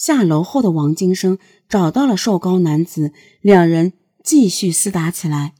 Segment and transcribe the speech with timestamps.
[0.00, 1.38] 下楼后的王金生
[1.68, 3.12] 找到了瘦高男子，
[3.42, 3.92] 两人
[4.24, 5.52] 继续厮打起来。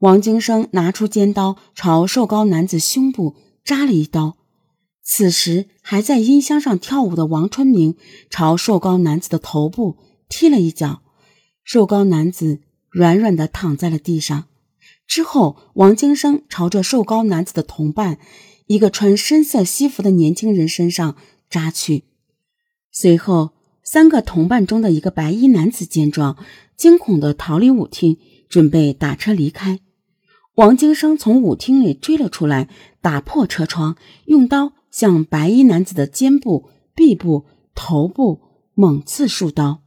[0.00, 3.34] 王金生拿出尖刀朝瘦高男子胸部
[3.64, 4.36] 扎了一刀。
[5.02, 7.96] 此时还在音箱上跳舞的王春明
[8.28, 9.96] 朝瘦高男子的头部
[10.28, 11.00] 踢了一脚，
[11.64, 12.60] 瘦高男子
[12.90, 14.44] 软软的躺在了地上。
[15.06, 18.18] 之后，王金生朝着瘦高男子的同伴，
[18.66, 21.16] 一个穿深色西服的年轻人身上
[21.48, 22.04] 扎去。
[22.98, 23.50] 随后，
[23.82, 26.38] 三个同伴中的一个白衣男子见状，
[26.78, 28.16] 惊恐地逃离舞厅，
[28.48, 29.80] 准备打车离开。
[30.54, 32.70] 王金生从舞厅里追了出来，
[33.02, 38.40] 打破车窗，用刀向白衣男子的肩部、臂部、头部
[38.72, 39.82] 猛刺数刀。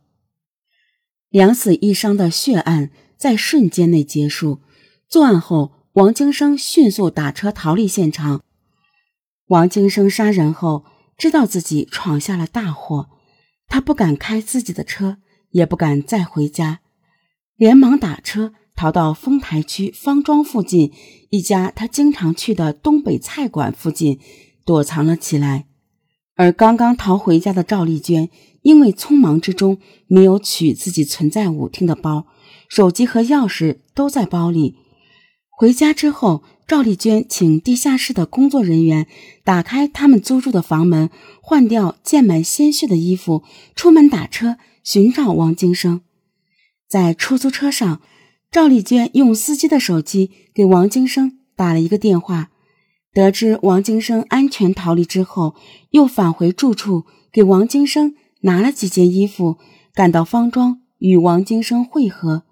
[1.31, 4.59] 两死一伤的血案在瞬间内结束。
[5.07, 8.43] 作案后，王金生迅速打车逃离现场。
[9.47, 10.85] 王金生杀人后。
[11.19, 13.09] 知道自己闯下了大祸，
[13.67, 15.17] 他不敢开自己的车，
[15.51, 16.79] 也不敢再回家，
[17.57, 20.93] 连忙打车逃到丰台区方庄附近
[21.29, 24.17] 一家他经常去的东北菜馆附近
[24.65, 25.67] 躲藏了起来。
[26.35, 28.29] 而刚刚逃回家的赵丽娟，
[28.61, 29.77] 因为匆忙之中
[30.07, 32.27] 没有取自己存在舞厅的包，
[32.69, 34.77] 手机和钥匙都在包里。
[35.57, 36.43] 回家之后。
[36.69, 39.07] 赵丽娟请地下室的工作人员
[39.43, 41.09] 打开他们租住的房门，
[41.41, 46.01] 换掉溅满鲜血的衣服，出门打车寻找王金生。
[46.87, 48.01] 在出租车上，
[48.51, 52.51] 赵丽娟用司机的手机给王金生打了一个电话。
[53.13, 55.55] 得知王金生安全逃离之后，
[55.89, 59.57] 又返回住处给王金生拿了几件衣服，
[59.95, 62.43] 赶到方庄与王金生会合。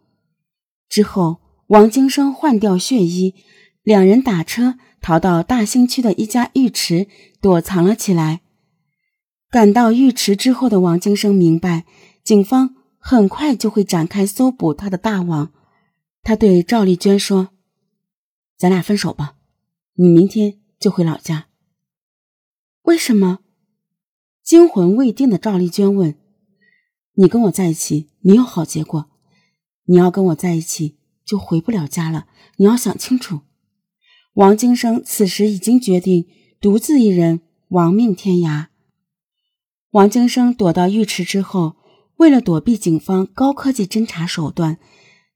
[0.90, 3.36] 之后，王金生换掉血衣。
[3.88, 7.08] 两人打车逃到大兴区的一家浴池
[7.40, 8.42] 躲藏了起来。
[9.50, 11.86] 赶到浴池之后的王金生明白，
[12.22, 15.54] 警方很快就会展开搜捕他的大网。
[16.22, 17.52] 他对赵丽娟说
[18.60, 19.36] ：“咱俩分手吧，
[19.94, 21.48] 你明天就回老家。”
[22.84, 23.40] 为什么？
[24.44, 26.18] 惊魂未定的赵丽娟问
[27.16, 29.10] ：“你跟我在一起没有好结果，
[29.86, 33.44] 你要跟我在一起就回不了家了，你要想清楚。”
[34.38, 36.28] 王金生此时已经决定
[36.62, 38.68] 独自一人亡命天涯。
[39.90, 41.76] 王金生躲到浴池之后，
[42.18, 44.78] 为了躲避警方高科技侦查手段，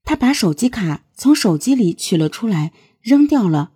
[0.04, 3.72] 他把手机卡从手机里取了出来，扔掉了。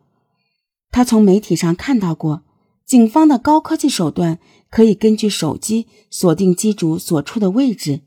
[0.93, 2.45] 他从媒体上看到过，
[2.87, 4.39] 警方的高科技手段
[4.71, 8.03] 可以根据手机锁定机主所处的位置。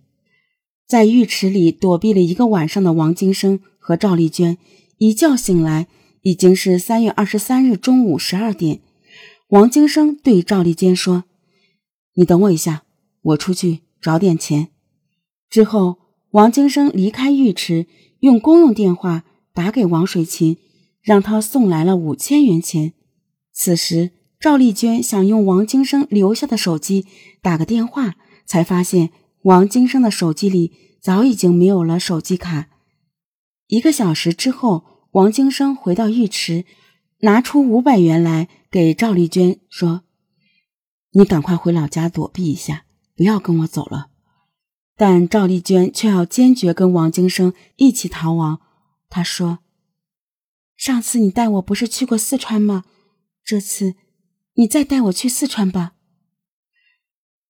[0.88, 4.58] 在浴池里躲避了一个晚上的王金生和赵丽娟，
[5.00, 5.88] 一觉醒来。
[6.22, 8.82] 已经是三月二十三日中午十二点，
[9.50, 11.24] 王金生对赵丽娟说
[12.16, 12.84] ：“你等我一下，
[13.22, 14.68] 我出去找点钱。”
[15.50, 15.98] 之后，
[16.32, 17.88] 王金生离开浴池，
[18.20, 20.58] 用公用电话打给王水琴，
[21.02, 22.94] 让他送来了五千元钱。
[23.54, 27.06] 此时，赵丽娟想用王金生留下的手机
[27.42, 28.16] 打个电话，
[28.46, 29.12] 才发现
[29.44, 32.68] 王金生的手机里早已经没有了手机卡。
[33.68, 34.99] 一个小时之后。
[35.12, 36.66] 王金生回到浴池，
[37.22, 40.04] 拿出五百元来给赵丽娟说
[41.14, 44.12] ：“你赶快回老家躲避一下，不要跟我走了。”
[44.96, 48.62] 但赵丽娟却要坚决跟王金生一起逃亡。
[49.10, 49.60] 她说
[50.78, 52.86] ：“上次你带我不是去过四川吗？
[53.44, 53.96] 这次
[54.54, 55.94] 你再带我去四川吧。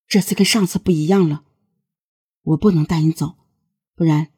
[0.07, 1.43] 这次跟上次不一样了，
[2.43, 3.35] 我不能带你走，
[3.95, 4.29] 不然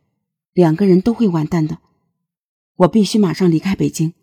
[0.53, 1.77] 两个人都会完蛋的。”
[2.81, 4.13] 我必须马上离开北京，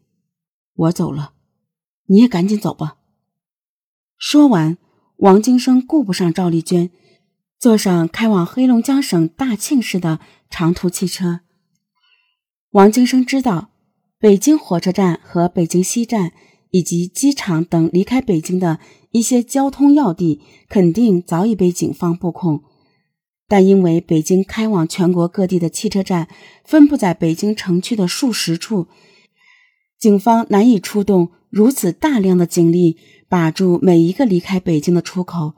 [0.75, 1.35] 我走了，
[2.07, 2.97] 你也赶紧走吧。
[4.17, 4.79] 说完，
[5.19, 6.91] 王金生顾不上赵丽娟，
[7.59, 10.19] 坐上开往黑龙江省大庆市的
[10.51, 11.41] 长途汽车。
[12.71, 13.71] 王金生知道，
[14.19, 16.33] 北京火车站和北京西站
[16.71, 18.81] 以及机场等离开北京的
[19.13, 22.65] 一些交通要地，肯定早已被警方布控。
[23.50, 26.28] 但因为北京开往全国各地的汽车站
[26.65, 28.89] 分布在北京城区的数十处，
[29.98, 35.54] 警方难以出动如此大量的警力把住每一个离开北京的出口。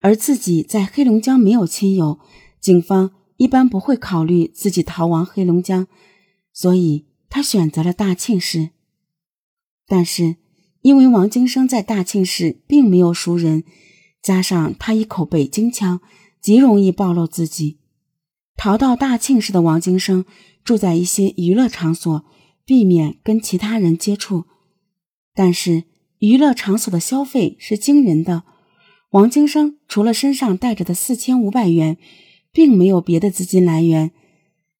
[0.00, 2.18] 而自己在黑龙江没有亲友，
[2.60, 5.86] 警方一般不会考虑自己逃亡黑龙江，
[6.52, 8.68] 所以他选择了大庆市。
[9.86, 10.36] 但是
[10.82, 13.64] 因为王金生在大庆市并没有熟人，
[14.22, 16.02] 加上他一口北京腔。
[16.44, 17.78] 极容易暴露自己。
[18.54, 20.26] 逃到大庆市的王金生
[20.62, 22.22] 住在一些娱乐场所，
[22.66, 24.44] 避免跟其他人接触。
[25.34, 25.84] 但是
[26.18, 28.42] 娱乐场所的消费是惊人的。
[29.12, 31.96] 王金生除了身上带着的四千五百元，
[32.52, 34.10] 并没有别的资金来源。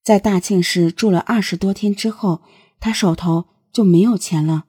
[0.03, 2.43] 在大庆市住了二十多天之后，
[2.79, 4.65] 他手头就没有钱了。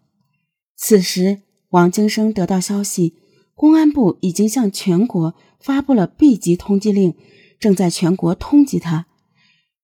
[0.75, 3.17] 此时，王金生得到消息，
[3.55, 5.35] 公安部已经向全国
[5.67, 7.17] 发布了 B 级通缉令，
[7.59, 9.07] 正在全国通缉他。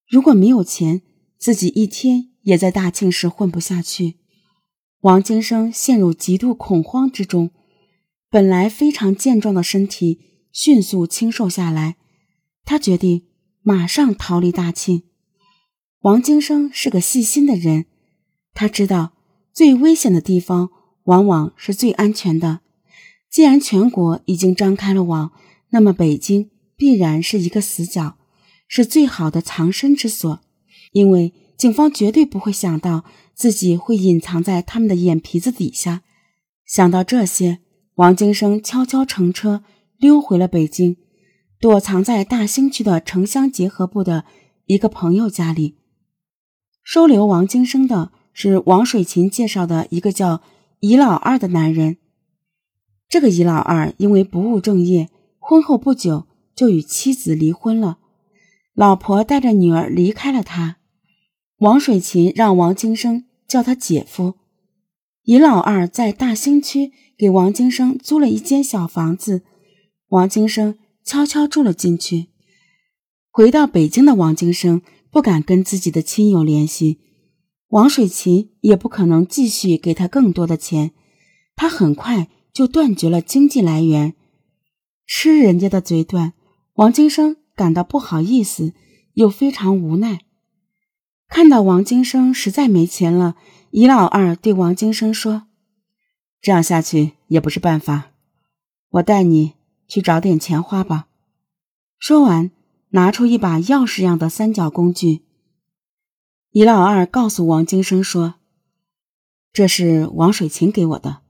[0.08, 1.02] 如果没有钱，
[1.38, 4.14] 自己一天也在大庆市混不下去。
[5.00, 7.50] 王金生陷入极度恐慌之中。
[8.30, 10.20] 本来非常健壮的身体
[10.52, 11.96] 迅速清瘦下来，
[12.64, 13.26] 他决定
[13.62, 15.02] 马上逃离大庆。
[16.02, 17.86] 王金生是个细心的人，
[18.54, 19.14] 他知道
[19.52, 20.70] 最危险的地方
[21.06, 22.60] 往往是最安全的。
[23.28, 25.32] 既然全国已经张开了网，
[25.72, 28.16] 那么北京必然是一个死角，
[28.66, 30.40] 是最好的藏身之所。
[30.92, 33.04] 因为警方绝对不会想到
[33.34, 36.02] 自己会隐藏在他们的眼皮子底下。
[36.64, 37.58] 想到这些。
[37.96, 39.62] 王金生悄悄乘车
[39.98, 40.96] 溜回了北京，
[41.60, 44.24] 躲藏在大兴区的城乡结合部的
[44.64, 45.76] 一个朋友家里。
[46.82, 50.40] 收留王金生的是王水琴介绍的一个叫
[50.80, 51.98] 尹老二的男人。
[53.10, 55.10] 这个尹老二因为不务正业，
[55.52, 56.26] 婚后不久
[56.56, 57.98] 就与妻子离婚了，
[58.72, 60.78] 老婆带着女儿离开了他。
[61.58, 64.36] 王水琴让王金生叫他姐夫。
[65.24, 69.42] 尹老二在大兴区给王金生租了一间小房子，
[70.08, 72.28] 王金生悄悄住了进去。
[73.30, 77.00] 回到北京的王金生不敢跟自己的亲友联系，
[77.68, 80.92] 王水琴也不可能继续给他更多的钱，
[81.54, 84.14] 他很快就断绝了经济来源。
[85.14, 86.32] 吃人家的嘴短，
[86.72, 88.72] 王金生感到不好意思，
[89.12, 90.20] 又非常无奈。
[91.28, 93.36] 看到王金生实在没钱了。
[93.72, 95.46] 尹老二对王金生说
[96.40, 98.12] ：“这样下去也不是办法，
[98.88, 99.52] 我带你
[99.86, 101.08] 去找点钱花吧。”
[102.00, 102.50] 说完，
[102.88, 105.20] 拿出一把钥匙样的三角工具。
[106.52, 108.36] 尹老二告诉王金生说
[109.52, 111.20] ：“这是王水琴给我的，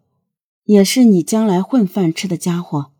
[0.62, 2.91] 也是你将来混饭吃的家伙。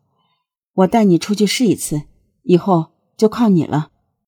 [0.73, 2.03] 我带你出去试一次，
[2.43, 3.89] 以后就靠你了。”